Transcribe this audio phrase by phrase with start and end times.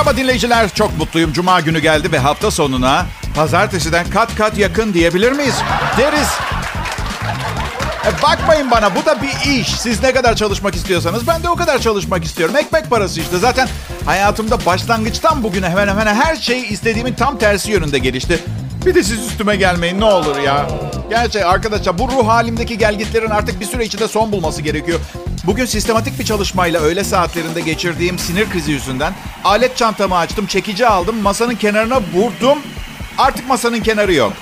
[0.00, 0.68] Merhaba dinleyiciler.
[0.74, 1.32] Çok mutluyum.
[1.32, 5.54] Cuma günü geldi ve hafta sonuna pazartesiden kat kat yakın diyebilir miyiz?
[5.98, 6.28] Deriz.
[8.06, 9.68] E bakmayın bana bu da bir iş.
[9.68, 12.56] Siz ne kadar çalışmak istiyorsanız ben de o kadar çalışmak istiyorum.
[12.56, 13.38] Ekmek parası işte.
[13.38, 13.68] Zaten
[14.04, 18.44] hayatımda başlangıçtan bugüne hemen hemen her şey istediğimin tam tersi yönünde gelişti.
[18.86, 20.66] Bir de siz üstüme gelmeyin ne olur ya.
[21.10, 25.00] Gerçi arkadaşlar bu ruh halimdeki gelgitlerin artık bir süre içinde son bulması gerekiyor.
[25.46, 29.12] Bugün sistematik bir çalışmayla öğle saatlerinde geçirdiğim sinir krizi yüzünden
[29.44, 32.58] alet çantamı açtım, çekici aldım, masanın kenarına vurdum.
[33.18, 34.32] Artık masanın kenarı yok.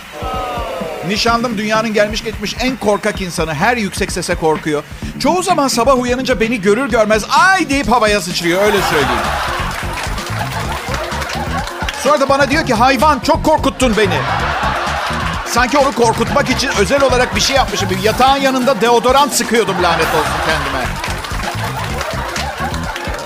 [1.09, 3.55] Nişanlım dünyanın gelmiş geçmiş en korkak insanı.
[3.55, 4.83] Her yüksek sese korkuyor.
[5.19, 9.23] Çoğu zaman sabah uyanınca beni görür görmez ay deyip havaya sıçrıyor öyle söyleyeyim.
[12.03, 14.19] Sonra da bana diyor ki hayvan çok korkuttun beni.
[15.47, 17.91] Sanki onu korkutmak için özel olarak bir şey yapmışım.
[17.91, 20.85] Bir yatağın yanında deodorant sıkıyordum lanet olsun kendime.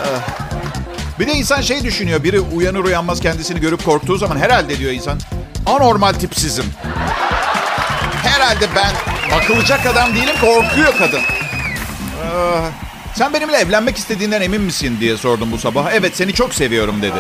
[0.03, 1.19] Ah.
[1.21, 2.25] Bir de insan şey düşünüyor.
[2.25, 5.19] Biri uyanır uyanmaz kendisini görüp korktuğu zaman herhalde diyor insan.
[5.67, 6.65] Anormal tipsizim.
[8.25, 8.93] Herhalde ben
[9.37, 11.21] bakılacak adam değilim korkuyor kadın.
[11.21, 12.61] Ee,
[13.15, 15.93] sen benimle evlenmek istediğinden emin misin diye sordum bu sabah.
[15.93, 17.19] Evet seni çok seviyorum dedi.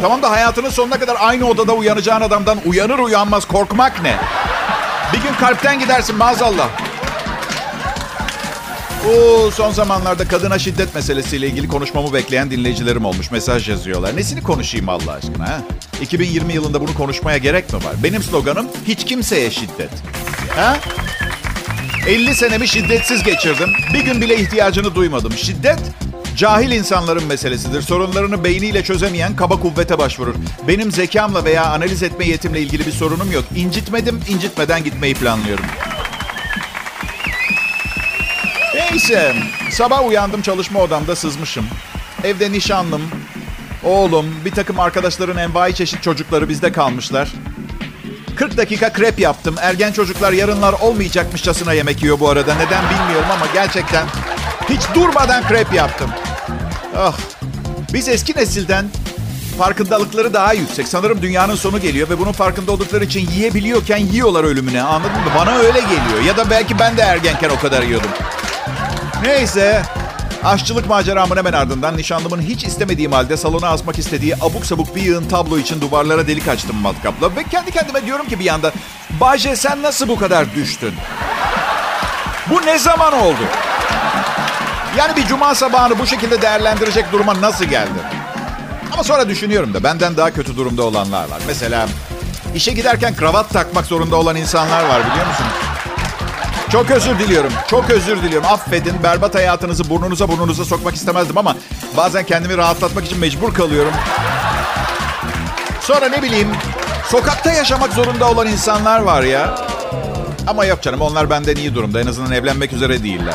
[0.00, 4.16] Tamam da hayatının sonuna kadar aynı odada uyanacağın adamdan uyanır uyanmaz korkmak ne?
[5.12, 6.68] Bir gün kalpten gidersin maazallah.
[9.08, 13.30] Oo, son zamanlarda kadına şiddet meselesiyle ilgili konuşmamı bekleyen dinleyicilerim olmuş.
[13.30, 14.16] Mesaj yazıyorlar.
[14.16, 15.48] Nesini konuşayım Allah aşkına?
[15.48, 15.60] Ha?
[16.00, 17.94] 2020 yılında bunu konuşmaya gerek mi var?
[18.02, 19.90] Benim sloganım hiç kimseye şiddet.
[20.56, 20.76] Ha?
[22.06, 23.68] 50 senemi şiddetsiz geçirdim.
[23.94, 25.32] Bir gün bile ihtiyacını duymadım.
[25.32, 25.78] Şiddet
[26.36, 27.82] cahil insanların meselesidir.
[27.82, 30.34] Sorunlarını beyniyle çözemeyen kaba kuvvete başvurur.
[30.68, 33.44] Benim zekamla veya analiz etme yetimle ilgili bir sorunum yok.
[33.54, 35.64] İncitmedim, incitmeden gitmeyi planlıyorum.
[38.74, 39.34] Neyse,
[39.70, 41.66] sabah uyandım çalışma odamda sızmışım.
[42.24, 43.02] Evde nişanlım,
[43.84, 47.32] oğlum, bir takım arkadaşların envai çeşit çocukları bizde kalmışlar.
[48.36, 49.54] 40 dakika krep yaptım.
[49.60, 52.54] Ergen çocuklar yarınlar olmayacakmışçasına yemek yiyor bu arada.
[52.54, 54.06] Neden bilmiyorum ama gerçekten
[54.68, 56.10] hiç durmadan krep yaptım.
[56.98, 57.14] Oh.
[57.92, 58.86] Biz eski nesilden
[59.58, 60.88] farkındalıkları daha yüksek.
[60.88, 64.82] Sanırım dünyanın sonu geliyor ve bunun farkında oldukları için yiyebiliyorken yiyorlar ölümüne.
[64.82, 65.30] Anladın mı?
[65.36, 66.22] Bana öyle geliyor.
[66.26, 68.10] Ya da belki ben de ergenken o kadar yiyordum.
[69.22, 69.82] Neyse.
[70.44, 75.24] Aşçılık maceramın hemen ardından nişanlımın hiç istemediğim halde salona asmak istediği abuk sabuk bir yığın
[75.24, 77.36] tablo için duvarlara delik açtım matkapla.
[77.36, 78.72] Ve kendi kendime diyorum ki bir yanda
[79.20, 80.94] Bayce sen nasıl bu kadar düştün?
[82.50, 83.40] Bu ne zaman oldu?
[84.98, 87.98] Yani bir cuma sabahını bu şekilde değerlendirecek duruma nasıl geldi?
[88.92, 91.40] Ama sonra düşünüyorum da benden daha kötü durumda olanlar var.
[91.46, 91.88] Mesela
[92.54, 95.52] işe giderken kravat takmak zorunda olan insanlar var biliyor musunuz?
[96.72, 97.52] Çok özür diliyorum.
[97.70, 98.48] Çok özür diliyorum.
[98.48, 99.02] Affedin.
[99.02, 101.56] Berbat hayatınızı burnunuza burnunuza sokmak istemezdim ama
[101.96, 103.92] bazen kendimi rahatlatmak için mecbur kalıyorum.
[105.80, 106.48] Sonra ne bileyim
[107.08, 109.54] sokakta yaşamak zorunda olan insanlar var ya.
[110.46, 112.00] Ama yok canım onlar benden iyi durumda.
[112.00, 113.34] En azından evlenmek üzere değiller.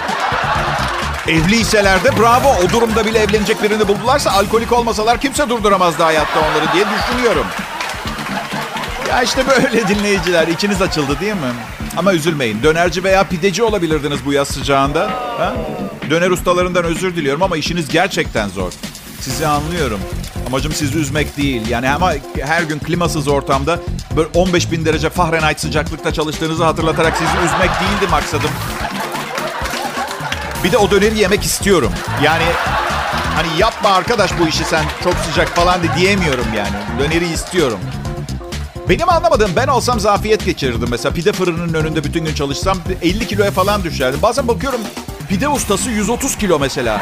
[1.28, 2.48] Evliyseler de bravo.
[2.66, 7.46] O durumda bile evlenecek birini buldularsa alkolik olmasalar kimse durduramazdı hayatta onları diye düşünüyorum.
[9.10, 10.48] Ya işte böyle dinleyiciler.
[10.48, 11.54] içiniz açıldı değil mi?
[11.98, 12.64] Ama üzülmeyin.
[12.64, 15.10] Dönerci veya pideci olabilirdiniz bu yaz sıcağında.
[15.38, 15.54] Ha?
[16.10, 18.72] Döner ustalarından özür diliyorum ama işiniz gerçekten zor.
[19.20, 20.00] Sizi anlıyorum.
[20.48, 21.68] Amacım sizi üzmek değil.
[21.70, 23.80] Yani ama her gün klimasız ortamda
[24.16, 28.50] böyle 15 bin derece Fahrenheit sıcaklıkta çalıştığınızı hatırlatarak sizi üzmek değildi maksadım.
[30.64, 31.92] Bir de o döneri yemek istiyorum.
[32.24, 32.44] Yani
[33.36, 37.00] hani yapma arkadaş bu işi sen çok sıcak falan de diyemiyorum yani.
[37.00, 37.80] Döneri istiyorum.
[38.90, 40.88] Benim anlamadığım ben olsam zafiyet geçirirdim.
[40.92, 44.22] Mesela pide fırının önünde bütün gün çalışsam 50 kiloya falan düşerdim.
[44.22, 44.82] Bazen bakıyorum
[45.30, 47.02] pide ustası 130 kilo mesela.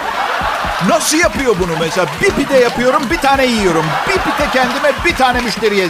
[0.87, 2.07] Nasıl yapıyor bunu mesela?
[2.21, 3.85] Bir pide yapıyorum, bir tane yiyorum.
[4.07, 5.87] Bir pide kendime, bir tane müşteriye.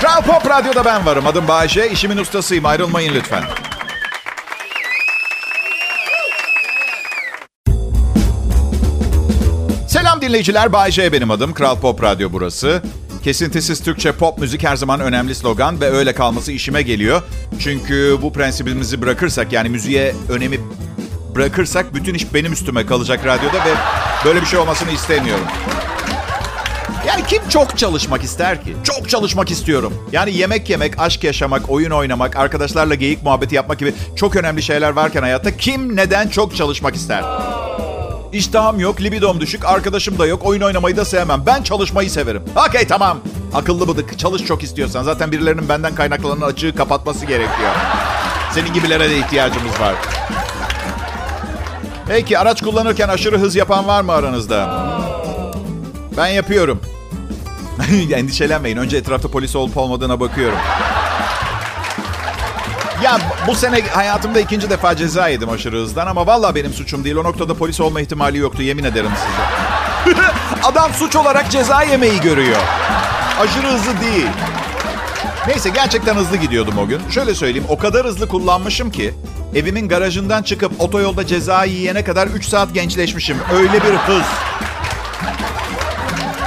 [0.00, 1.26] Kral Pop Radyo'da ben varım.
[1.26, 2.66] Adım Bayşe, işimin ustasıyım.
[2.66, 3.42] Ayrılmayın lütfen.
[10.26, 11.54] Dinleyiciler, Bayşe benim adım.
[11.54, 12.82] Kral Pop Radyo burası.
[13.24, 17.22] Kesintisiz Türkçe pop müzik her zaman önemli slogan ve öyle kalması işime geliyor.
[17.58, 20.58] Çünkü bu prensibimizi bırakırsak yani müziğe önemi
[21.34, 23.74] bırakırsak bütün iş benim üstüme kalacak radyoda ve
[24.24, 25.46] böyle bir şey olmasını istemiyorum.
[27.06, 28.76] Yani kim çok çalışmak ister ki?
[28.84, 29.94] Çok çalışmak istiyorum.
[30.12, 34.90] Yani yemek yemek, aşk yaşamak, oyun oynamak, arkadaşlarla geyik muhabbeti yapmak gibi çok önemli şeyler
[34.90, 37.22] varken hayatta kim neden çok çalışmak ister?
[38.32, 41.42] İştahım yok, libidom düşük, arkadaşım da yok, oyun oynamayı da sevmem.
[41.46, 42.42] Ben çalışmayı severim.
[42.68, 43.18] Okey tamam.
[43.54, 45.02] Akıllı bıdık, çalış çok istiyorsan.
[45.02, 47.70] Zaten birilerinin benden kaynaklanan açığı kapatması gerekiyor.
[48.52, 49.94] Senin gibilere de ihtiyacımız var.
[52.08, 54.86] Peki araç kullanırken aşırı hız yapan var mı aranızda?
[56.16, 56.80] Ben yapıyorum.
[58.14, 58.76] Endişelenmeyin.
[58.76, 60.58] Önce etrafta polis olup olmadığına bakıyorum.
[63.06, 67.16] Ya bu sene hayatımda ikinci defa ceza yedim aşırı hızdan ama vallahi benim suçum değil.
[67.16, 70.16] O noktada polis olma ihtimali yoktu yemin ederim size.
[70.62, 72.56] Adam suç olarak ceza yemeyi görüyor.
[73.40, 74.26] Aşırı hızlı değil.
[75.48, 77.00] Neyse gerçekten hızlı gidiyordum o gün.
[77.10, 79.14] Şöyle söyleyeyim o kadar hızlı kullanmışım ki
[79.54, 83.36] evimin garajından çıkıp otoyolda ceza yiyene kadar 3 saat gençleşmişim.
[83.54, 84.24] Öyle bir hız.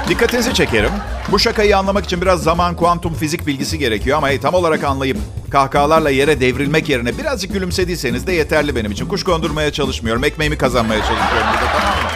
[0.10, 0.92] Dikkatinizi çekerim.
[1.32, 5.18] Bu şakayı anlamak için biraz zaman, kuantum, fizik bilgisi gerekiyor ama hey, tam olarak anlayıp
[5.52, 9.06] kahkahalarla yere devrilmek yerine birazcık gülümsediyseniz de yeterli benim için.
[9.08, 12.10] Kuş kondurmaya çalışmıyorum, ekmeğimi kazanmaya çalışıyorum burada tamam mı?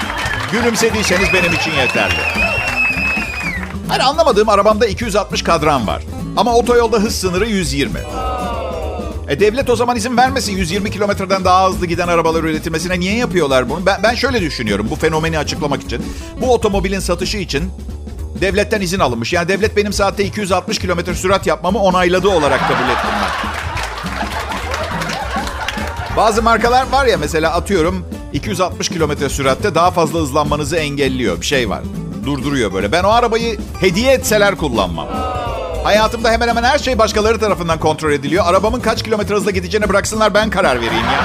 [0.51, 2.19] Gülümsediyseniz benim için yeterli.
[3.87, 6.03] Hani anlamadığım arabamda 260 kadran var.
[6.37, 7.99] Ama otoyolda hız sınırı 120.
[9.29, 12.99] E devlet o zaman izin vermesin 120 kilometreden daha hızlı giden arabalar üretilmesine.
[12.99, 13.85] Niye yapıyorlar bunu?
[13.85, 16.01] Ben, ben şöyle düşünüyorum bu fenomeni açıklamak için.
[16.41, 17.71] Bu otomobilin satışı için
[18.41, 19.33] devletten izin alınmış.
[19.33, 23.49] Yani devlet benim saatte 260 kilometre sürat yapmamı onayladığı olarak kabul ettim ben.
[26.17, 31.41] Bazı markalar var ya mesela atıyorum 260 kilometre süratte daha fazla hızlanmanızı engelliyor.
[31.41, 31.81] Bir şey var.
[32.25, 32.91] Durduruyor böyle.
[32.91, 35.32] Ben o arabayı hediye etseler kullanmam.
[35.83, 38.45] Hayatımda hemen hemen her şey başkaları tarafından kontrol ediliyor.
[38.47, 41.23] Arabamın kaç kilometre hızla gideceğine bıraksınlar ben karar vereyim ya.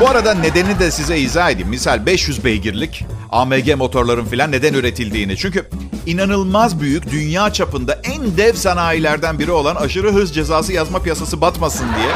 [0.00, 1.68] Bu arada nedeni de size izah edeyim.
[1.68, 5.36] Misal 500 beygirlik AMG motorların filan neden üretildiğini.
[5.36, 5.68] Çünkü
[6.06, 11.86] inanılmaz büyük dünya çapında en dev sanayilerden biri olan aşırı hız cezası yazma piyasası batmasın
[11.96, 12.10] diye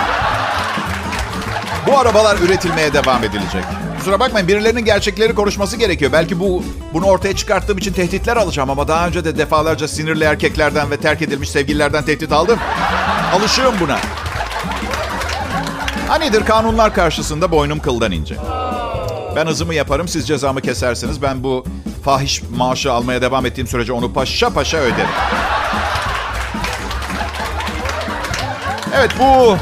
[1.87, 3.65] bu arabalar üretilmeye devam edilecek.
[4.01, 6.13] Kusura bakmayın birilerinin gerçekleri konuşması gerekiyor.
[6.13, 6.65] Belki bu
[6.95, 11.23] bunu ortaya çıkarttığım için tehditler alacağım ama daha önce de defalarca sinirli erkeklerden ve terk
[11.23, 12.59] edilmiş sevgililerden tehdit aldım.
[13.35, 13.99] Alışığım buna.
[16.09, 18.37] Hanidir kanunlar karşısında boynum kıldan ince.
[19.37, 21.23] Ben hızımı yaparım, siz cezamı kesersiniz.
[21.23, 21.65] Ben bu
[22.05, 25.11] fahiş maaşı almaya devam ettiğim sürece onu paşa paşa öderim.
[28.97, 29.57] Evet bu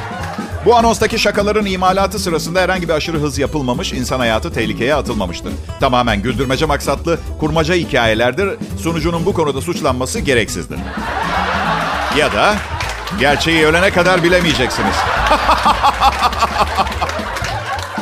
[0.69, 5.53] bu anonstaki şakaların imalatı sırasında herhangi bir aşırı hız yapılmamış, insan hayatı tehlikeye atılmamıştır.
[5.81, 8.49] Tamamen güldürmece maksatlı kurmaca hikayelerdir.
[8.82, 10.79] Sunucunun bu konuda suçlanması gereksizdir.
[12.19, 12.55] Ya da
[13.20, 14.97] gerçeği ölene kadar bilemeyeceksiniz.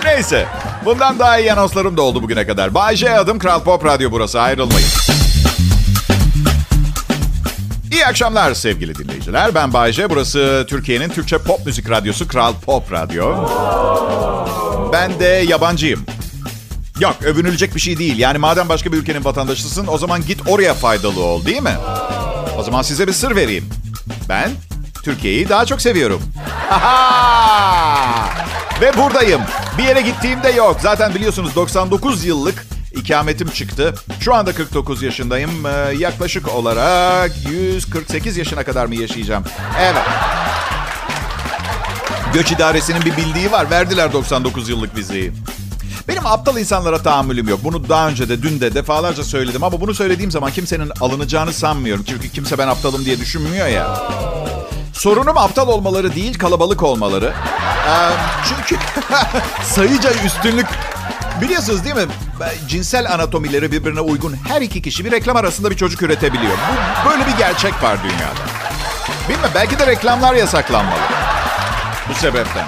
[0.04, 0.46] Neyse.
[0.84, 2.74] Bundan daha iyi anonslarım da oldu bugüne kadar.
[2.74, 4.40] Bay J adım Kral Pop Radyo burası.
[4.40, 4.88] Ayrılmayın.
[7.92, 9.54] İyi akşamlar sevgili dinleyiciler.
[9.54, 10.10] Ben Bay J.
[10.10, 13.48] Burası Türkiye'nin Türkçe pop müzik radyosu Kral Pop Radyo.
[14.92, 16.06] Ben de yabancıyım.
[17.00, 18.18] Yok övünülecek bir şey değil.
[18.18, 21.76] Yani madem başka bir ülkenin vatandaşısın o zaman git oraya faydalı ol değil mi?
[22.58, 23.64] O zaman size bir sır vereyim.
[24.28, 24.50] Ben
[25.02, 26.22] Türkiye'yi daha çok seviyorum.
[28.80, 29.40] Ve buradayım.
[29.78, 30.76] Bir yere gittiğimde yok.
[30.82, 32.66] Zaten biliyorsunuz 99 yıllık
[32.96, 33.94] ikametim çıktı.
[34.20, 35.66] Şu anda 49 yaşındayım.
[35.66, 39.44] Ee, yaklaşık olarak 148 yaşına kadar mı yaşayacağım?
[39.80, 40.02] Evet.
[42.34, 43.70] Göç idaresinin bir bildiği var.
[43.70, 45.32] Verdiler 99 yıllık vizeyi.
[46.08, 47.60] Benim aptal insanlara tahammülüm yok.
[47.64, 52.04] Bunu daha önce de dün de defalarca söyledim ama bunu söylediğim zaman kimsenin alınacağını sanmıyorum.
[52.08, 54.00] Çünkü kimse ben aptalım diye düşünmüyor ya.
[54.92, 57.32] Sorunum aptal olmaları değil, kalabalık olmaları.
[57.88, 58.10] Ee,
[58.48, 58.82] çünkü
[59.62, 60.66] sayıca üstünlük
[61.40, 62.06] Biliyorsunuz değil mi?
[62.68, 66.52] Cinsel anatomileri birbirine uygun her iki kişi bir reklam arasında bir çocuk üretebiliyor.
[66.52, 68.40] Bu, böyle bir gerçek var dünyada.
[69.28, 71.00] Bilmem belki de reklamlar yasaklanmalı.
[72.08, 72.66] Bu sebepten.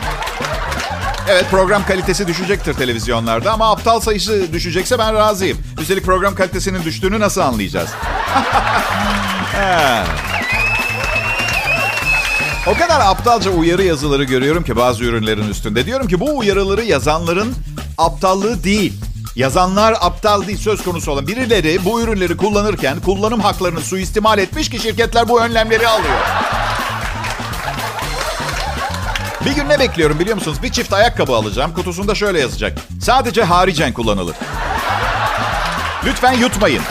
[1.28, 5.58] Evet program kalitesi düşecektir televizyonlarda ama aptal sayısı düşecekse ben razıyım.
[5.80, 7.90] Üstelik program kalitesinin düştüğünü nasıl anlayacağız?
[12.66, 15.86] O kadar aptalca uyarı yazıları görüyorum ki bazı ürünlerin üstünde.
[15.86, 17.54] Diyorum ki bu uyarıları yazanların
[17.98, 18.92] aptallığı değil.
[19.36, 21.26] Yazanlar aptal değil söz konusu olan.
[21.26, 26.18] Birileri bu ürünleri kullanırken kullanım haklarını suistimal etmiş ki şirketler bu önlemleri alıyor.
[29.44, 30.62] Bir gün ne bekliyorum biliyor musunuz?
[30.62, 31.74] Bir çift ayakkabı alacağım.
[31.74, 32.78] Kutusunda şöyle yazacak.
[33.02, 34.36] Sadece haricen kullanılır.
[36.06, 36.82] Lütfen yutmayın.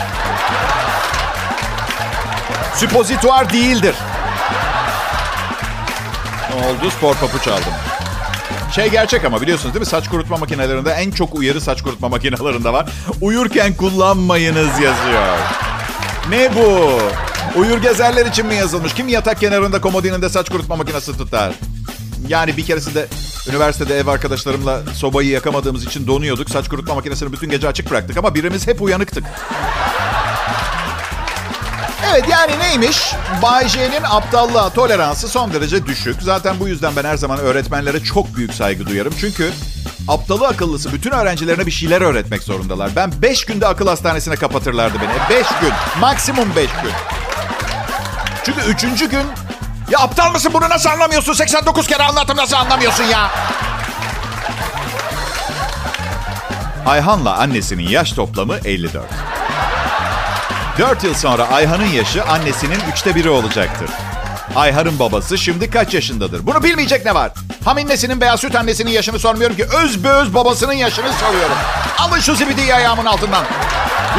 [2.74, 3.94] Supozituar değildir.
[6.50, 6.90] Ne oldu?
[6.90, 7.72] Spor papuç aldım.
[8.74, 9.86] Şey gerçek ama biliyorsunuz değil mi?
[9.86, 12.90] Saç kurutma makinelerinde en çok uyarı saç kurutma makinelerinde var.
[13.20, 15.38] Uyurken kullanmayınız yazıyor.
[16.30, 16.98] Ne bu?
[17.60, 18.94] Uyur gezerler için mi yazılmış?
[18.94, 21.52] Kim yatak kenarında komodininde saç kurutma makinesi tutar?
[22.28, 23.06] Yani bir keresinde
[23.50, 26.50] üniversitede ev arkadaşlarımla sobayı yakamadığımız için donuyorduk.
[26.50, 29.24] Saç kurutma makinesini bütün gece açık bıraktık ama birimiz hep uyanıktık.
[32.10, 33.14] Evet yani neymiş?
[33.42, 36.22] Bay J'nin aptallığa toleransı son derece düşük.
[36.22, 39.14] Zaten bu yüzden ben her zaman öğretmenlere çok büyük saygı duyarım.
[39.20, 39.52] Çünkü
[40.08, 42.90] aptalı akıllısı bütün öğrencilerine bir şeyler öğretmek zorundalar.
[42.96, 45.38] Ben 5 günde akıl hastanesine kapatırlardı beni.
[45.40, 45.72] 5 gün.
[46.00, 46.92] Maksimum 5 gün.
[48.44, 48.80] Çünkü 3.
[49.10, 49.26] gün
[49.90, 51.32] ya aptal mısın bunu nasıl anlamıyorsun?
[51.32, 53.30] 89 kere anlattım nasıl anlamıyorsun ya?
[56.86, 59.04] Ayhan'la annesinin yaş toplamı 54.
[60.78, 63.90] 4 yıl sonra Ayhan'ın yaşı annesinin üçte biri olacaktır.
[64.56, 66.46] Ayhan'ın babası şimdi kaç yaşındadır?
[66.46, 67.32] Bunu bilmeyecek ne var?
[67.64, 69.64] Haminnesinin veya süt annesinin yaşını sormuyorum ki.
[69.84, 71.56] Öz beöz babasının yaşını soruyorum.
[71.98, 73.44] Alın şu zibidiyi ayağımın altından.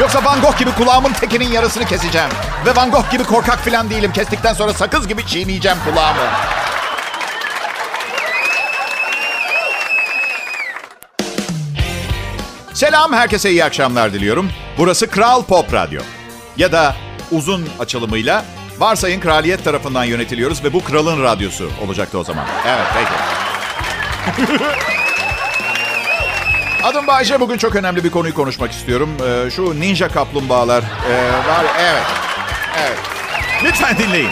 [0.00, 2.28] Yoksa Van Gogh gibi kulağımın tekinin yarısını keseceğim.
[2.66, 4.12] Ve Van Gogh gibi korkak falan değilim.
[4.12, 6.20] Kestikten sonra sakız gibi çiğneyeceğim kulağımı.
[12.74, 14.50] Selam, herkese iyi akşamlar diliyorum.
[14.78, 16.00] Burası Kral Pop Radyo.
[16.60, 16.94] Ya da
[17.30, 18.44] uzun açılımıyla
[18.78, 22.46] varsayın kraliyet tarafından yönetiliyoruz ve bu kralın radyosu olacaktı o zaman.
[22.66, 23.12] Evet, peki.
[26.84, 27.40] Adım Bayce.
[27.40, 29.10] Bugün çok önemli bir konuyu konuşmak istiyorum.
[29.26, 30.82] Ee, şu ninja kaplumbağalar.
[30.82, 32.02] Ee, var, evet.
[32.78, 32.98] Evet.
[33.64, 34.30] Lütfen dinleyin.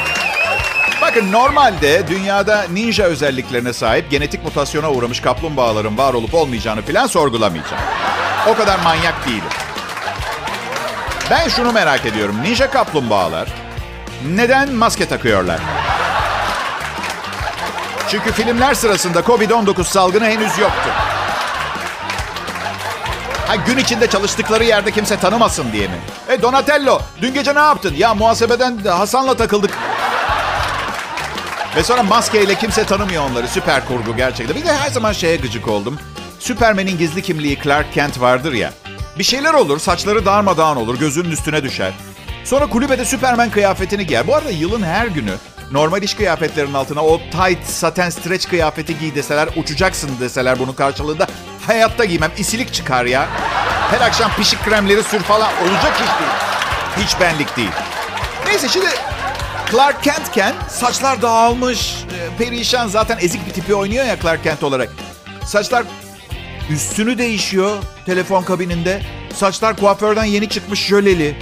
[1.02, 7.82] Bakın normalde dünyada ninja özelliklerine sahip genetik mutasyona uğramış kaplumbağaların var olup olmayacağını falan sorgulamayacağım.
[8.48, 9.57] O kadar manyak değilim.
[11.30, 12.42] Ben şunu merak ediyorum.
[12.42, 13.48] Ninja kaplumbağalar
[14.26, 15.60] neden maske takıyorlar?
[18.10, 20.90] Çünkü filmler sırasında Covid-19 salgını henüz yoktu.
[23.46, 25.98] Ha, gün içinde çalıştıkları yerde kimse tanımasın diye mi?
[26.28, 27.94] E Donatello, dün gece ne yaptın?
[27.98, 29.78] Ya muhasebeden Hasan'la takıldık.
[31.76, 33.48] Ve sonra maskeyle kimse tanımıyor onları.
[33.48, 34.56] Süper kurgu gerçekten.
[34.56, 35.98] Bir de her zaman şeye gıcık oldum.
[36.38, 38.72] Superman'in gizli kimliği Clark Kent vardır ya.
[39.18, 41.92] Bir şeyler olur, saçları darmadağın olur, gözünün üstüne düşer.
[42.44, 44.26] Sonra kulübede Superman kıyafetini giyer.
[44.26, 45.34] Bu arada yılın her günü
[45.72, 51.26] normal iş kıyafetlerinin altına o tight saten stretch kıyafeti giy deseler, uçacaksın deseler bunun karşılığında
[51.66, 52.30] hayatta giymem.
[52.38, 53.28] İsilik çıkar ya.
[53.90, 56.32] Her akşam pişik kremleri sür falan olacak iş değil.
[56.96, 57.72] Hiç benlik değil.
[58.46, 58.86] Neyse şimdi
[59.70, 64.88] Clark Kent'ken saçlar dağılmış, e, perişan zaten ezik bir tipi oynuyor ya Clark Kent olarak.
[65.46, 65.84] Saçlar
[66.70, 69.02] üstünü değişiyor telefon kabininde.
[69.34, 71.36] Saçlar kuaförden yeni çıkmış jöleli.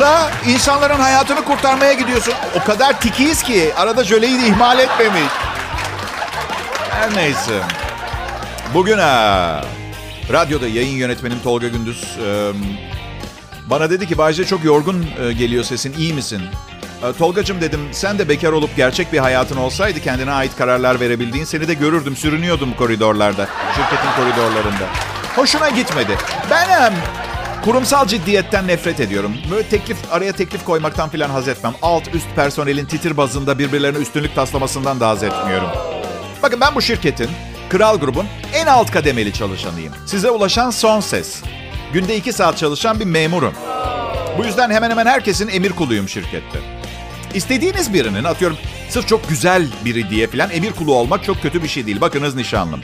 [0.00, 2.34] La insanların hayatını kurtarmaya gidiyorsun.
[2.60, 5.32] O kadar tikiyiz ki arada jöleyi de ihmal etmemiş.
[6.90, 7.60] Her neyse.
[8.74, 9.64] Bugün ha,
[10.32, 12.18] radyoda yayın yönetmenim Tolga Gündüz
[13.66, 15.06] bana dedi ki Bayce çok yorgun
[15.38, 16.42] geliyor sesin iyi misin?
[17.02, 21.44] E, Tolgacım dedim sen de bekar olup gerçek bir hayatın olsaydı kendine ait kararlar verebildiğin
[21.44, 24.84] seni de görürdüm sürünüyordum koridorlarda şirketin koridorlarında.
[25.36, 26.18] Hoşuna gitmedi.
[26.50, 26.92] Ben
[27.64, 29.36] kurumsal ciddiyetten nefret ediyorum.
[29.50, 31.74] Böyle teklif araya teklif koymaktan filan haz etmem.
[31.82, 35.68] Alt üst personelin titir bazında birbirlerine üstünlük taslamasından da haz etmiyorum.
[36.42, 37.28] Bakın ben bu şirketin,
[37.68, 39.94] Kral Grubun en alt kademeli çalışanıyım.
[40.06, 41.42] Size ulaşan son ses.
[41.92, 43.54] Günde iki saat çalışan bir memurum.
[44.38, 46.79] Bu yüzden hemen hemen herkesin emir kuluyum şirkette.
[47.34, 48.58] İstediğiniz birinin atıyorum
[48.88, 52.00] sırf çok güzel biri diye filan emir kulu olmak çok kötü bir şey değil.
[52.00, 52.80] Bakınız nişanlım.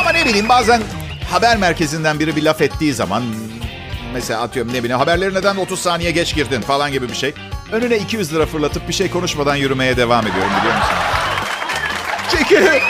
[0.00, 0.82] Ama ne bileyim bazen
[1.30, 3.22] haber merkezinden biri bir laf ettiği zaman
[4.14, 7.34] mesela atıyorum ne bileyim haberleri neden 30 saniye geç girdin falan gibi bir şey.
[7.72, 10.94] Önüne 200 lira fırlatıp bir şey konuşmadan yürümeye devam ediyorum biliyor musun?
[12.30, 12.80] Çünkü,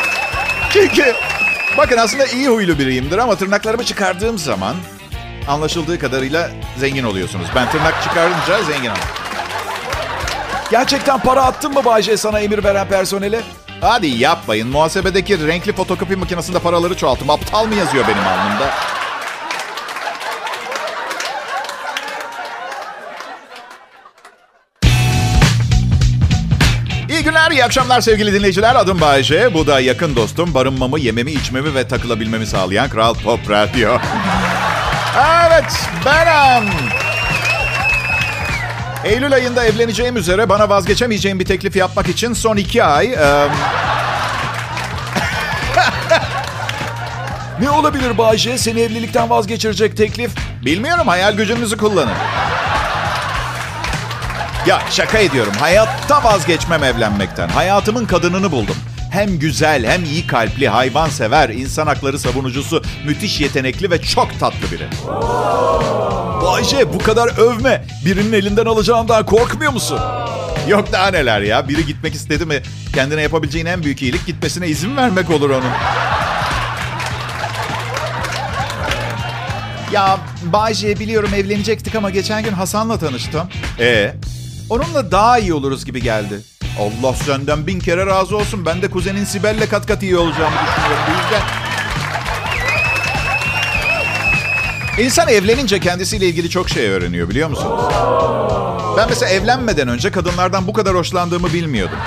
[0.72, 1.14] çünkü
[1.78, 4.76] bakın aslında iyi huylu biriyimdir ama tırnaklarımı çıkardığım zaman
[5.48, 7.46] anlaşıldığı kadarıyla zengin oluyorsunuz.
[7.54, 9.26] Ben tırnak çıkarınca zengin oluyorum.
[10.70, 13.40] Gerçekten para attın mı Bayce sana emir veren personele?
[13.80, 14.68] Hadi yapmayın.
[14.68, 17.30] Muhasebedeki renkli fotokopi makinesinde paraları çoğalttım.
[17.30, 18.70] Aptal mı yazıyor benim alnımda?
[27.08, 28.74] İyi günler, iyi akşamlar sevgili dinleyiciler.
[28.74, 29.54] Adım Bayece.
[29.54, 30.54] Bu da yakın dostum.
[30.54, 33.98] Barınmamı, yememi, içmemi ve takılabilmemi sağlayan Kral Pop Radyo.
[35.56, 36.70] Evet, benim.
[39.04, 43.06] Eylül ayında evleneceğim üzere bana vazgeçemeyeceğim bir teklif yapmak için son iki ay...
[43.06, 43.16] e,
[47.60, 48.58] ne olabilir Bayce?
[48.58, 50.30] Seni evlilikten vazgeçirecek teklif?
[50.64, 52.14] Bilmiyorum, hayal gücünüzü kullanın.
[54.66, 55.52] Ya şaka ediyorum.
[55.60, 57.48] Hayatta vazgeçmem evlenmekten.
[57.48, 58.76] Hayatımın kadınını buldum.
[59.16, 64.86] Hem güzel hem iyi kalpli, hayvansever, insan hakları savunucusu, müthiş yetenekli ve çok tatlı biri.
[66.42, 67.84] Bayce bu kadar övme.
[68.04, 70.00] Birinin elinden alacağından korkmuyor musun?
[70.68, 71.68] Yok daha neler ya.
[71.68, 72.62] Biri gitmek istedi mi
[72.94, 75.72] kendine yapabileceğin en büyük iyilik gitmesine izin vermek olur onun.
[79.92, 80.18] Ya
[80.52, 83.48] Bayce biliyorum evlenecektik ama geçen gün Hasan'la tanıştım.
[83.80, 84.14] E
[84.70, 86.40] Onunla daha iyi oluruz gibi geldi.
[86.80, 88.66] Allah senden bin kere razı olsun.
[88.66, 91.04] Ben de kuzenin Sibel'le kat kat iyi olacağımı düşünüyorum.
[91.08, 91.42] Bu yüzden...
[95.04, 97.80] İnsan evlenince kendisiyle ilgili çok şey öğreniyor biliyor musunuz?
[98.98, 101.98] Ben mesela evlenmeden önce kadınlardan bu kadar hoşlandığımı bilmiyordum.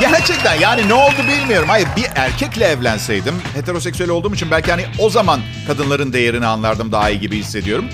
[0.00, 1.68] Gerçekten yani ne oldu bilmiyorum.
[1.68, 7.10] Hayır bir erkekle evlenseydim heteroseksüel olduğum için belki hani o zaman kadınların değerini anlardım daha
[7.10, 7.84] iyi gibi hissediyorum.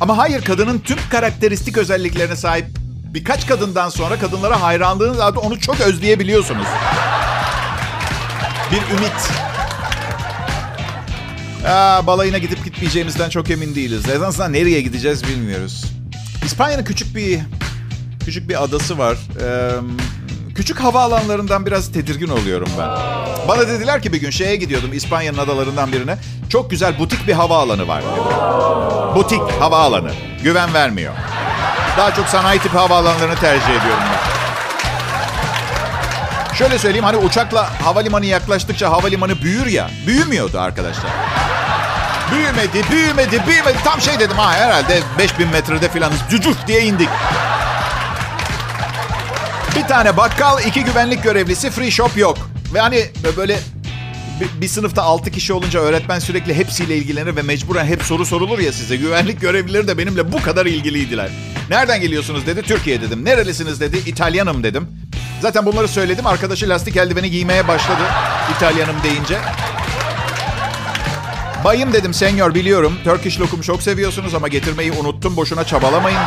[0.00, 2.66] Ama hayır kadının tüm karakteristik özelliklerine sahip
[3.04, 6.66] birkaç kadından sonra kadınlara hayranlığınız zaten onu çok özleyebiliyorsunuz.
[8.70, 9.30] Bir ümit.
[11.66, 14.08] Aa, balayına gidip gitmeyeceğimizden çok emin değiliz.
[14.08, 15.84] En azından nereye gideceğiz bilmiyoruz.
[16.44, 17.40] İspanya'nın küçük bir
[18.24, 19.16] küçük bir adası var.
[19.42, 19.70] Ee,
[20.54, 22.88] küçük havaalanlarından biraz tedirgin oluyorum ben.
[23.48, 26.18] Bana dediler ki bir gün şeye gidiyordum İspanya'nın adalarından birine.
[26.48, 28.02] Çok güzel butik bir havaalanı var.
[29.14, 30.10] Butik havaalanı.
[30.44, 31.12] Güven vermiyor.
[31.96, 34.20] Daha çok sanayi tipi havaalanlarını tercih ediyorum ben.
[36.54, 39.90] Şöyle söyleyeyim hani uçakla havalimanı yaklaştıkça havalimanı büyür ya.
[40.06, 41.10] Büyümüyordu arkadaşlar.
[42.32, 43.76] Büyümedi, büyümedi, büyümedi.
[43.84, 46.18] Tam şey dedim ha herhalde 5000 metrede filanız.
[46.30, 47.08] Cücük diye indik.
[49.90, 52.38] Tane bakkal, iki güvenlik görevlisi, free shop yok.
[52.74, 53.06] Ve hani
[53.36, 53.58] böyle
[54.40, 58.58] bir, bir sınıfta 6 kişi olunca öğretmen sürekli hepsiyle ilgilenir ve mecburen hep soru sorulur
[58.58, 58.96] ya size.
[58.96, 61.30] Güvenlik görevlileri de benimle bu kadar ilgiliydiler.
[61.70, 62.62] Nereden geliyorsunuz dedi.
[62.62, 63.24] Türkiye dedim.
[63.24, 63.98] Nerelisiniz dedi.
[64.06, 64.88] İtalyanım dedim.
[65.42, 66.26] Zaten bunları söyledim.
[66.26, 68.02] Arkadaşı lastik eldiveni giymeye başladı.
[68.56, 69.38] İtalyanım deyince.
[71.64, 72.92] Bayım dedim senyor biliyorum.
[73.04, 75.36] Turkish lokum çok seviyorsunuz ama getirmeyi unuttum.
[75.36, 76.20] Boşuna çabalamayın.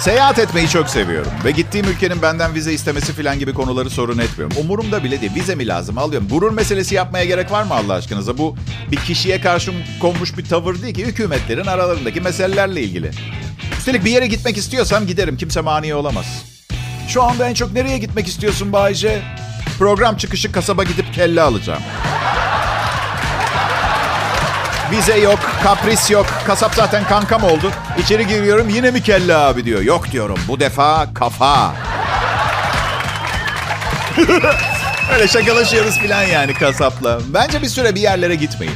[0.00, 1.32] Seyahat etmeyi çok seviyorum.
[1.44, 4.56] Ve gittiğim ülkenin benden vize istemesi falan gibi konuları sorun etmiyorum.
[4.60, 5.34] Umurumda bile değil.
[5.34, 5.98] Vize mi lazım?
[5.98, 6.28] Alıyorum.
[6.28, 8.38] Gurur meselesi yapmaya gerek var mı Allah aşkınıza?
[8.38, 8.56] Bu
[8.90, 11.06] bir kişiye karşı konmuş bir tavır değil ki.
[11.06, 13.10] Hükümetlerin aralarındaki meselelerle ilgili.
[13.78, 15.36] Üstelik bir yere gitmek istiyorsam giderim.
[15.36, 16.26] Kimse mani olamaz.
[17.08, 19.22] Şu anda en çok nereye gitmek istiyorsun Bayce?
[19.78, 21.82] Program çıkışı kasaba gidip kelle alacağım.
[24.90, 26.26] Vize yok, kapris yok.
[26.46, 27.70] Kasap zaten kankam oldu.
[27.98, 29.80] İçeri giriyorum yine mi kelle abi diyor.
[29.82, 31.74] Yok diyorum bu defa kafa.
[35.14, 37.18] Öyle şakalaşıyoruz falan yani kasapla.
[37.34, 38.74] Bence bir süre bir yerlere gitmeyin.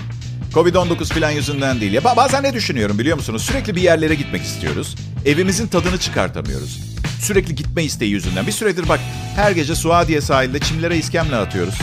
[0.54, 1.92] Covid-19 falan yüzünden değil.
[1.92, 3.42] Ya bazen ne düşünüyorum biliyor musunuz?
[3.42, 4.96] Sürekli bir yerlere gitmek istiyoruz.
[5.26, 6.80] Evimizin tadını çıkartamıyoruz.
[7.20, 8.46] Sürekli gitme isteği yüzünden.
[8.46, 9.00] Bir süredir bak
[9.36, 11.74] her gece Suadiye sahilde çimlere iskemle atıyoruz.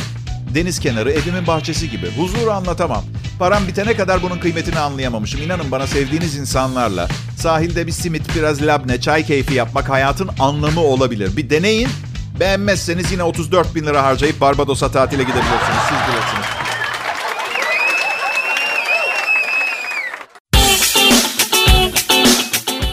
[0.55, 2.07] Deniz kenarı evimin bahçesi gibi.
[2.17, 3.03] Huzuru anlatamam.
[3.39, 5.41] Param bitene kadar bunun kıymetini anlayamamışım.
[5.41, 11.37] İnanın bana sevdiğiniz insanlarla sahilde bir simit, biraz labne, çay keyfi yapmak hayatın anlamı olabilir.
[11.37, 11.89] Bir deneyin.
[12.39, 15.79] Beğenmezseniz yine 34 bin lira harcayıp Barbados'a tatile gidebilirsiniz.
[15.89, 16.45] Siz bilirsiniz.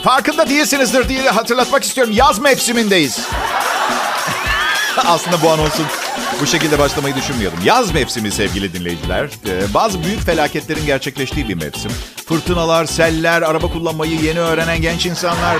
[0.04, 2.12] Farkında değilsinizdir diye hatırlatmak istiyorum.
[2.16, 3.28] Yaz mevsimindeyiz.
[5.08, 5.86] Aslında bu anonsun
[6.40, 7.58] bu şekilde başlamayı düşünmüyordum.
[7.64, 9.24] Yaz mevsimi sevgili dinleyiciler.
[9.46, 11.90] Ee, bazı büyük felaketlerin gerçekleştiği bir mevsim.
[12.28, 15.56] Fırtınalar, seller, araba kullanmayı yeni öğrenen genç insanlar.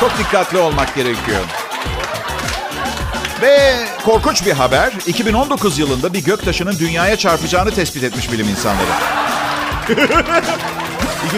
[0.00, 1.40] Çok dikkatli olmak gerekiyor.
[3.42, 4.92] Ve korkunç bir haber.
[5.06, 8.90] 2019 yılında bir göktaşının dünyaya çarpacağını tespit etmiş bilim insanları.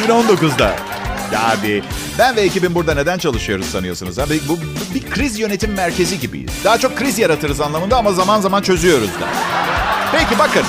[0.06, 0.76] 2019'da.
[1.34, 1.82] Abi
[2.18, 4.18] ben ve ekibim burada neden çalışıyoruz sanıyorsunuz?
[4.18, 4.24] Ha?
[4.48, 4.58] Bu,
[4.94, 6.50] bir kriz yönetim merkezi gibiyiz.
[6.64, 9.28] Daha çok kriz yaratırız anlamında ama zaman zaman çözüyoruz da.
[10.12, 10.62] Peki bakın.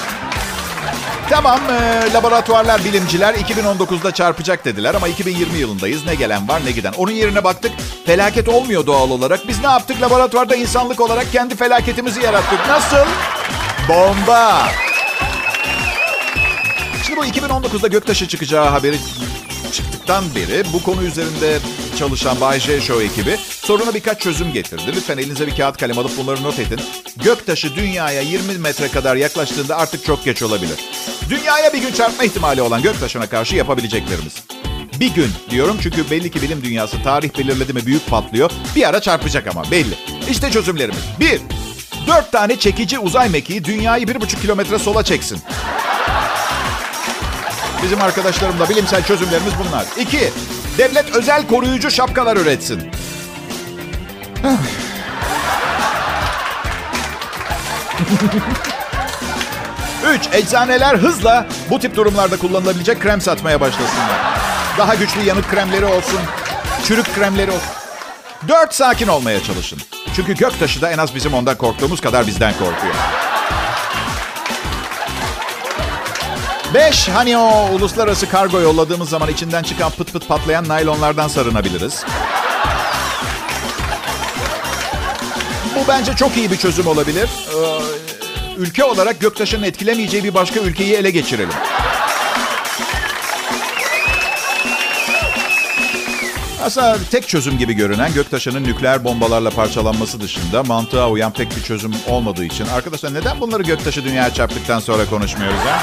[1.30, 6.06] Tamam e, laboratuvarlar, bilimciler 2019'da çarpacak dediler ama 2020 yılındayız.
[6.06, 6.94] Ne gelen var ne giden.
[6.98, 7.72] Onun yerine baktık
[8.06, 9.48] felaket olmuyor doğal olarak.
[9.48, 10.02] Biz ne yaptık?
[10.02, 12.60] Laboratuvarda insanlık olarak kendi felaketimizi yarattık.
[12.68, 13.08] Nasıl?
[13.90, 14.68] Bomba.
[17.04, 18.98] Şimdi bu 2019'da göktaşı çıkacağı haberi
[20.08, 21.60] çıktıktan beri bu konu üzerinde
[21.98, 24.84] çalışan Bay J Show ekibi soruna birkaç çözüm getirdi.
[24.96, 26.80] Lütfen elinize bir kağıt kalem alıp bunları not edin.
[27.24, 30.80] Göktaşı dünyaya 20 metre kadar yaklaştığında artık çok geç olabilir.
[31.30, 34.44] Dünyaya bir gün çarpma ihtimali olan göktaşına karşı yapabileceklerimiz.
[35.00, 38.52] Bir gün diyorum çünkü belli ki bilim dünyası tarih belirledi mi büyük patlıyor.
[38.76, 39.96] Bir ara çarpacak ama belli.
[40.30, 41.04] İşte çözümlerimiz.
[41.20, 41.42] Bir,
[42.08, 45.42] dört tane çekici uzay mekiği dünyayı bir buçuk kilometre sola çeksin.
[47.88, 49.86] Bizim arkadaşlarımla bilimsel çözümlerimiz bunlar.
[49.98, 50.34] İki,
[50.78, 52.82] devlet özel koruyucu şapkalar üretsin.
[60.14, 64.20] Üç, eczaneler hızla bu tip durumlarda kullanılabilecek krem satmaya başlasınlar.
[64.78, 66.20] Daha güçlü yanık kremleri olsun,
[66.84, 67.72] çürük kremleri olsun.
[68.48, 69.80] Dört, sakin olmaya çalışın.
[70.16, 72.96] Çünkü göktaşı da en az bizim ondan korktuğumuz kadar bizden korkuyor.
[76.74, 82.06] Beş, hani o uluslararası kargo yolladığımız zaman içinden çıkan pıt pıt patlayan naylonlardan sarınabiliriz.
[85.76, 87.30] Bu bence çok iyi bir çözüm olabilir.
[87.56, 87.82] Ee,
[88.58, 91.50] ülke olarak göktaşının etkilemeyeceği bir başka ülkeyi ele geçirelim.
[96.64, 101.94] Aslında tek çözüm gibi görünen göktaşının nükleer bombalarla parçalanması dışında mantığa uyan pek bir çözüm
[102.08, 102.68] olmadığı için.
[102.68, 105.82] Arkadaşlar neden bunları göktaşı dünyaya çarptıktan sonra konuşmuyoruz ha?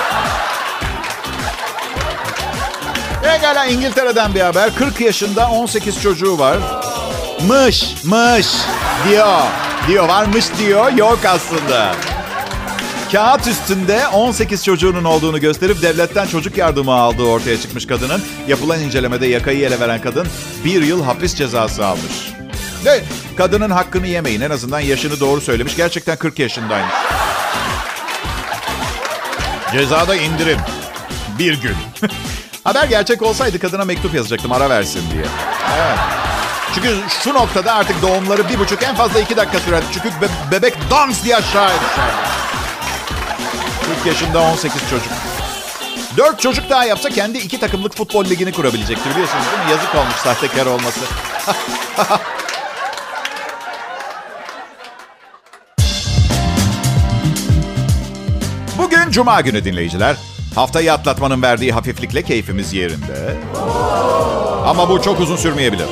[3.44, 4.74] Pekala İngiltere'den bir haber.
[4.74, 6.58] 40 yaşında 18 çocuğu var.
[7.48, 8.46] Mış, mış
[9.08, 9.42] diyor.
[9.88, 10.92] Diyor varmış diyor.
[10.92, 11.94] Yok aslında.
[13.12, 18.22] Kağıt üstünde 18 çocuğunun olduğunu gösterip devletten çocuk yardımı aldığı ortaya çıkmış kadının.
[18.48, 20.26] Yapılan incelemede yakayı ele veren kadın
[20.64, 22.32] bir yıl hapis cezası almış.
[22.84, 23.00] Ne?
[23.36, 24.40] Kadının hakkını yemeyin.
[24.40, 25.76] En azından yaşını doğru söylemiş.
[25.76, 26.94] Gerçekten 40 yaşındaymış.
[29.72, 30.58] Cezada indirim.
[31.38, 31.76] Bir gün.
[32.64, 35.24] Haber gerçek olsaydı kadına mektup yazacaktım ara versin diye.
[35.78, 35.98] Evet.
[36.74, 39.82] Çünkü şu noktada artık doğumları bir buçuk en fazla iki dakika sürer.
[39.92, 42.10] Çünkü be- bebek dans diye aşağıya düşer.
[43.96, 45.12] 40 yaşında 18 çocuk.
[46.16, 49.70] 4 çocuk daha yapsa kendi iki takımlık futbol ligini kurabilecektir biliyorsunuz değil mi?
[49.70, 51.00] Yazık olmuş sahtekar olması.
[58.78, 60.16] Bugün Cuma günü dinleyiciler.
[60.54, 63.36] Haftayı atlatmanın verdiği hafiflikle keyfimiz yerinde.
[64.66, 65.86] Ama bu çok uzun sürmeyebilir.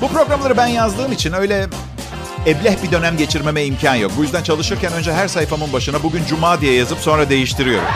[0.00, 1.66] Bu programları ben yazdığım için öyle
[2.46, 4.12] ebleh bir dönem geçirmeme imkan yok.
[4.16, 7.88] Bu yüzden çalışırken önce her sayfamın başına bugün Cuma diye yazıp sonra değiştiriyorum.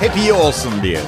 [0.00, 1.00] Hep iyi olsun diye.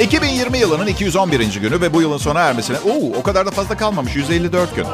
[0.00, 1.54] 2020 yılının 211.
[1.60, 2.76] günü ve bu yılın sona ermesine...
[2.76, 4.16] Oo, o kadar da fazla kalmamış.
[4.16, 4.86] 154 gün.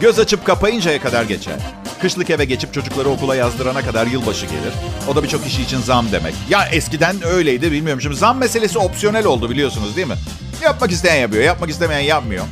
[0.00, 1.54] Göz açıp kapayıncaya kadar geçer.
[2.02, 4.72] Kışlık eve geçip çocukları okula yazdırana kadar yılbaşı gelir.
[5.08, 6.34] O da birçok kişi için zam demek.
[6.50, 8.00] Ya eskiden öyleydi bilmiyorum.
[8.02, 10.16] Şimdi zam meselesi opsiyonel oldu biliyorsunuz değil mi?
[10.62, 12.44] Yapmak isteyen yapıyor, yapmak istemeyen yapmıyor.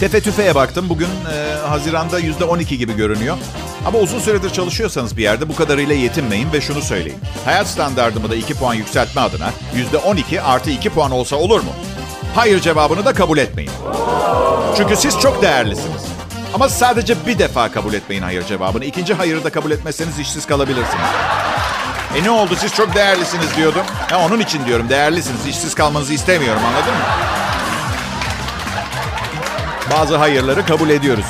[0.00, 0.88] Tefe tüfeğe baktım.
[0.88, 3.36] Bugün e, Haziran'da %12 gibi görünüyor.
[3.86, 7.18] Ama uzun süredir çalışıyorsanız bir yerde bu kadarıyla yetinmeyin ve şunu söyleyin.
[7.44, 9.50] Hayat standartımı da 2 puan yükseltme adına
[9.92, 11.70] %12 artı 2 puan olsa olur mu?
[12.34, 13.70] Hayır cevabını da kabul etmeyin.
[14.76, 16.15] Çünkü siz çok değerlisiniz.
[16.56, 18.84] Ama sadece bir defa kabul etmeyin hayır cevabını.
[18.84, 21.06] İkinci hayırı da kabul etmezseniz işsiz kalabilirsiniz.
[22.16, 23.82] E ne oldu siz çok değerlisiniz diyordum.
[24.10, 25.46] Ha, onun için diyorum değerlisiniz.
[25.46, 27.04] İşsiz kalmanızı istemiyorum anladın mı?
[29.90, 31.26] Bazı hayırları kabul ediyoruz.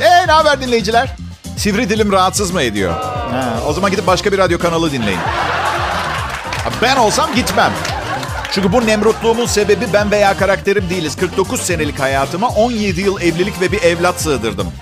[0.00, 1.08] E ne haber dinleyiciler?
[1.56, 2.94] Sivri dilim rahatsız mı ediyor?
[3.00, 5.20] Ha, o zaman gidip başka bir radyo kanalı dinleyin.
[6.82, 7.72] Ben olsam gitmem.
[8.54, 11.16] Çünkü bu nemrutluğumun sebebi ben veya karakterim değiliz.
[11.16, 14.72] 49 senelik hayatıma 17 yıl evlilik ve bir evlat sığdırdım.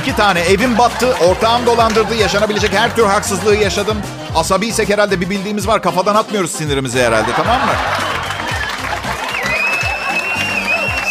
[0.00, 3.98] İki tane evim battı, ortağım dolandırdı, yaşanabilecek her tür haksızlığı yaşadım.
[4.34, 5.82] Asabiysek herhalde bir bildiğimiz var.
[5.82, 7.72] Kafadan atmıyoruz sinirimizi herhalde tamam mı?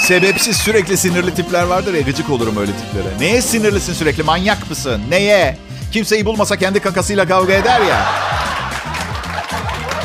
[0.08, 3.20] Sebepsiz sürekli sinirli tipler vardır ya gıcık olurum öyle tiplere.
[3.20, 5.02] Neye sinirlisin sürekli manyak mısın?
[5.10, 5.58] Neye?
[5.92, 8.31] Kimseyi bulmasa kendi kakasıyla kavga eder ya.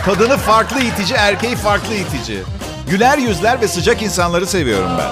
[0.06, 2.42] Kadını farklı itici, erkeği farklı itici.
[2.90, 5.10] Güler yüzler ve sıcak insanları seviyorum ben.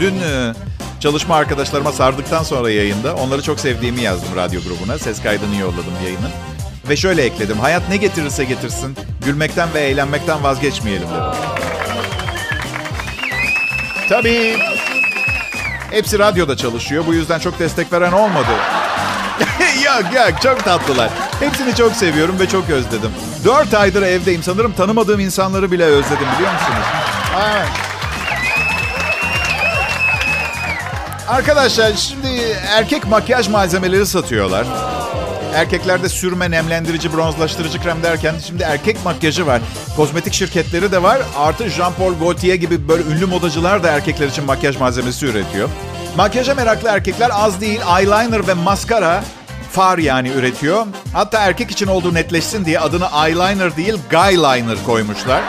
[0.00, 0.54] Dün e,
[1.00, 4.98] çalışma arkadaşlarıma sardıktan sonra yayında onları çok sevdiğimi yazdım radyo grubuna.
[4.98, 6.30] Ses kaydını yolladım yayının.
[6.88, 7.58] Ve şöyle ekledim.
[7.58, 8.96] Hayat ne getirirse getirsin.
[9.24, 11.24] Gülmekten ve eğlenmekten vazgeçmeyelim dedim.
[14.08, 14.56] Tabii.
[15.90, 17.04] Hepsi radyoda çalışıyor.
[17.06, 18.52] Bu yüzden çok destek veren olmadı.
[19.84, 21.10] yok yok çok tatlılar.
[21.40, 23.10] Hepsini çok seviyorum ve çok özledim.
[23.44, 24.42] Dört aydır evdeyim.
[24.42, 26.86] Sanırım tanımadığım insanları bile özledim biliyor musunuz?
[31.28, 32.28] Arkadaşlar şimdi
[32.68, 34.66] erkek makyaj malzemeleri satıyorlar.
[35.54, 39.60] Erkeklerde sürme, nemlendirici, bronzlaştırıcı krem derken şimdi erkek makyajı var.
[39.96, 41.18] Kozmetik şirketleri de var.
[41.36, 45.68] Artı Jean-Paul Gaultier gibi böyle ünlü modacılar da erkekler için makyaj malzemesi üretiyor.
[46.16, 49.24] Makyaja meraklı erkekler az değil eyeliner ve maskara
[49.74, 50.86] far yani üretiyor.
[51.12, 55.42] Hatta erkek için olduğu netleşsin diye adını eyeliner değil guyliner koymuşlar.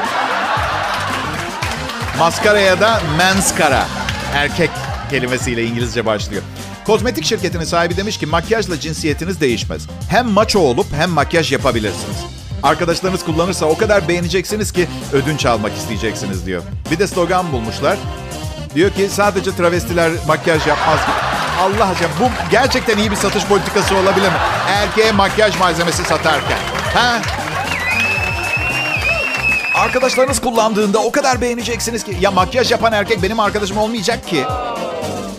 [2.20, 3.86] Maskaraya da menskara.
[4.34, 4.70] Erkek
[5.10, 6.44] kelimesiyle İngilizce başlıyor.
[6.86, 9.88] Kozmetik şirketinin sahibi demiş ki makyajla cinsiyetiniz değişmez.
[10.10, 12.18] Hem maço olup hem makyaj yapabilirsiniz.
[12.64, 16.64] Arkadaşlarınız kullanırsa o kadar beğeneceksiniz ki ödünç almak isteyeceksiniz diyor.
[16.92, 17.98] Bir de slogan bulmuşlar.
[18.76, 21.00] Diyor ki sadece travestiler makyaj yapmaz.
[21.62, 24.38] Allah aşkına bu gerçekten iyi bir satış politikası olabilir mi?
[24.70, 26.58] Erkeğe makyaj malzemesi satarken.
[26.94, 27.22] Ha?
[29.76, 32.18] Arkadaşlarınız kullandığında o kadar beğeneceksiniz ki.
[32.20, 34.46] Ya makyaj yapan erkek benim arkadaşım olmayacak ki.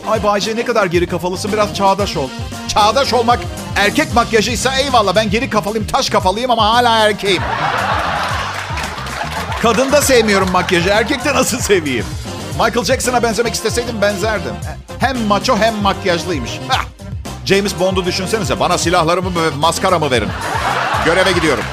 [0.09, 2.29] Ay Bayce ne kadar geri kafalısın biraz çağdaş ol.
[2.69, 3.39] Çağdaş olmak
[3.77, 7.43] erkek makyajıysa eyvallah ben geri kafalıyım taş kafalıyım ama hala erkeğim.
[9.63, 12.07] Kadında sevmiyorum makyajı erkekte nasıl seveyim?
[12.53, 14.55] Michael Jackson'a benzemek isteseydim benzerdim.
[14.99, 16.51] Hem maço hem makyajlıymış.
[16.69, 16.85] Hah!
[17.45, 20.29] James Bond'u düşünsenize bana silahlarımı ve maskaramı verin.
[21.05, 21.65] Göreve gidiyorum.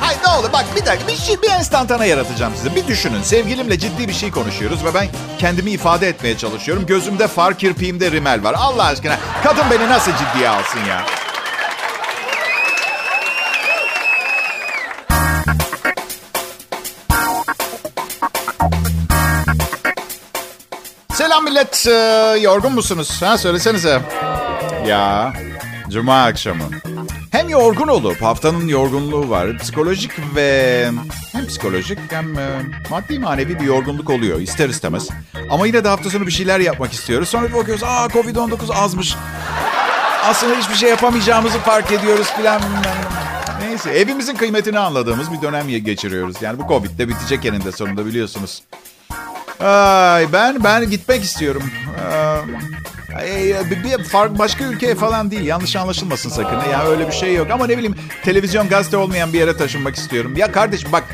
[0.00, 2.76] Hay ne olur bak bir dakika bir, şey, bir enstantane yaratacağım size.
[2.76, 5.08] Bir düşünün sevgilimle ciddi bir şey konuşuyoruz ve ben
[5.38, 6.86] kendimi ifade etmeye çalışıyorum.
[6.86, 8.54] Gözümde far kirpiğimde rimel var.
[8.58, 11.02] Allah aşkına kadın beni nasıl ciddiye alsın ya?
[21.30, 21.86] Selam millet.
[21.86, 23.22] Ee, yorgun musunuz?
[23.22, 24.00] Ha söylesenize.
[24.86, 25.32] Ya
[25.90, 26.64] cuma akşamı.
[27.30, 29.58] Hem yorgun olup haftanın yorgunluğu var.
[29.58, 30.88] Psikolojik ve
[31.32, 35.08] hem psikolojik hem e, maddi manevi bir yorgunluk oluyor ister istemez.
[35.50, 37.28] Ama yine de hafta sonu bir şeyler yapmak istiyoruz.
[37.28, 39.14] Sonra bir bakıyoruz aa Covid-19 azmış.
[40.24, 42.62] Aslında hiçbir şey yapamayacağımızı fark ediyoruz filan.
[43.60, 46.36] Neyse evimizin kıymetini anladığımız bir dönem geçiriyoruz.
[46.42, 48.62] Yani bu Covid de bitecek eninde sonunda biliyorsunuz.
[49.60, 51.62] Ay ben ben gitmek istiyorum.
[53.22, 55.44] Ee, bir, bir fark başka ülkeye falan değil.
[55.44, 56.70] Yanlış anlaşılmasın sakın.
[56.70, 57.50] Ya öyle bir şey yok.
[57.50, 57.94] Ama ne bileyim
[58.24, 60.36] televizyon gazete olmayan bir yere taşınmak istiyorum.
[60.36, 61.04] Ya kardeşim bak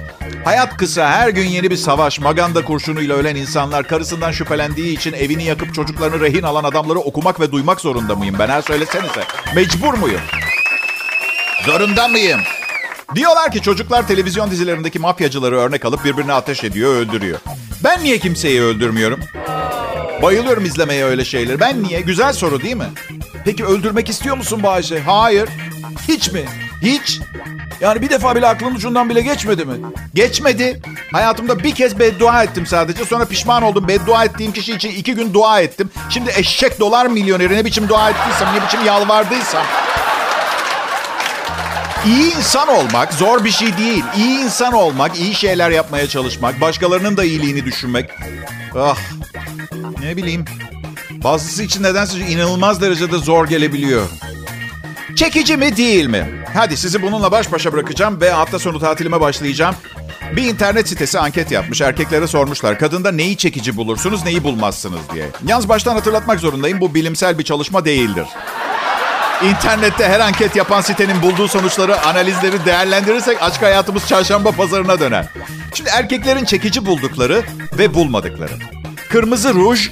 [0.45, 1.11] hayat kısa.
[1.11, 2.21] Her gün yeni bir savaş.
[2.21, 3.87] Maganda kurşunuyla ölen insanlar.
[3.87, 8.37] Karısından şüphelendiği için evini yakıp çocuklarını rehin alan adamları okumak ve duymak zorunda mıyım?
[8.39, 9.25] Ben her söylesenize.
[9.55, 10.21] Mecbur muyum?
[11.67, 12.41] Zorunda mıyım?
[13.15, 17.39] Diyorlar ki çocuklar televizyon dizilerindeki mafyacıları örnek alıp birbirine ateş ediyor, öldürüyor.
[17.85, 19.21] Ben niye kimseyi öldürmüyorum?
[20.23, 21.61] Bayılıyorum izlemeye öyle şeyleri.
[21.61, 22.01] Ben niye?
[22.01, 22.91] Güzel soru değil mi?
[23.45, 25.01] Peki öldürmek istiyor musun Bayce?
[25.01, 25.49] Hayır.
[26.09, 26.45] Hiç mi?
[26.83, 27.21] Hiç.
[27.81, 29.75] Yani bir defa bile aklın ucundan bile geçmedi mi?
[30.15, 30.81] Geçmedi.
[31.13, 33.05] Hayatımda bir kez beddua ettim sadece.
[33.05, 33.89] Sonra pişman oldum.
[33.89, 35.91] Beddua ettiğim kişi için iki gün dua ettim.
[36.11, 39.67] Şimdi eşek dolar milyoneri ne biçim dua ettiysem, ne biçim yalvardıysam.
[42.07, 44.05] İyi insan olmak zor bir şey değil.
[44.17, 48.11] İyi insan olmak, iyi şeyler yapmaya çalışmak, başkalarının da iyiliğini düşünmek.
[48.79, 48.99] Ah,
[50.01, 50.45] ne bileyim.
[51.11, 54.07] Bazısı için nedense inanılmaz derecede zor gelebiliyor.
[55.17, 56.45] Çekici mi değil mi?
[56.55, 59.75] Hadi sizi bununla baş başa bırakacağım ve hafta sonu tatilime başlayacağım.
[60.37, 61.81] Bir internet sitesi anket yapmış.
[61.81, 62.79] Erkeklere sormuşlar.
[62.79, 65.29] Kadında neyi çekici bulursunuz, neyi bulmazsınız diye.
[65.47, 66.81] Yalnız baştan hatırlatmak zorundayım.
[66.81, 68.27] Bu bilimsel bir çalışma değildir.
[69.43, 75.27] İnternette her anket yapan sitenin bulduğu sonuçları, analizleri değerlendirirsek aşk hayatımız çarşamba pazarına döner.
[75.75, 77.43] Şimdi erkeklerin çekici buldukları
[77.79, 78.53] ve bulmadıkları.
[79.11, 79.91] Kırmızı ruj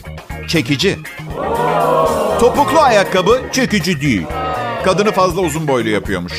[0.49, 0.99] çekici.
[2.41, 4.23] Topuklu ayakkabı çekici değil.
[4.85, 6.33] Kadını fazla uzun boylu yapıyormuş.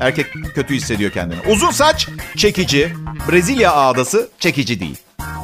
[0.00, 1.40] Erkek kötü hissediyor kendini.
[1.48, 2.92] Uzun saç çekici.
[3.30, 4.96] Brezilya ağdası çekici değil.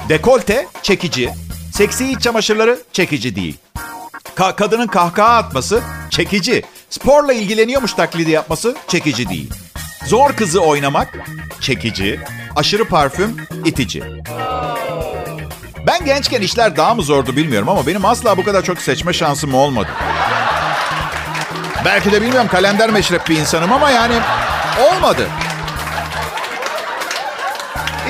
[0.09, 1.31] Dekolte çekici.
[1.74, 3.57] Seksi iç çamaşırları çekici değil.
[4.37, 6.62] Ka- kadının kahkaha atması çekici.
[6.94, 9.50] Sporla ilgileniyormuş taklidi yapması çekici değil.
[10.07, 11.18] Zor kızı oynamak
[11.61, 12.20] çekici.
[12.57, 14.02] Aşırı parfüm itici.
[15.87, 19.54] Ben gençken işler daha mı zordu bilmiyorum ama benim asla bu kadar çok seçme şansım
[19.54, 19.88] olmadı.
[21.85, 24.14] Belki de bilmiyorum kalender meşrep bir insanım ama yani
[24.90, 25.28] olmadı.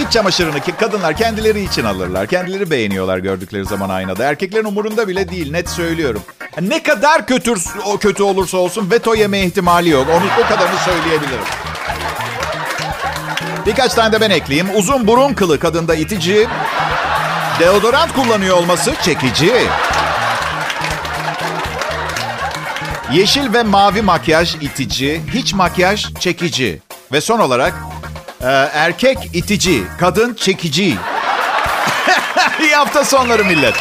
[0.01, 2.27] İç çamaşırını ki kadınlar kendileri için alırlar.
[2.27, 4.25] Kendileri beğeniyorlar gördükleri zaman aynada.
[4.25, 6.23] Erkeklerin umurunda bile değil net söylüyorum.
[6.61, 7.55] Ne kadar kötü
[7.87, 10.07] o kötü olursa olsun veto yeme ihtimali yok.
[10.11, 11.45] Onu o kadarını söyleyebilirim.
[13.67, 14.69] Birkaç tane de ben ekleyeyim.
[14.77, 16.49] Uzun burun kılı kadında itici.
[17.61, 19.53] Deodorant kullanıyor olması çekici.
[23.13, 25.21] Yeşil ve mavi makyaj itici.
[25.35, 26.81] Hiç makyaj çekici.
[27.13, 27.75] Ve son olarak
[28.45, 30.85] e, erkek itici, kadın çekici.
[32.61, 33.75] İyi hafta sonları millet.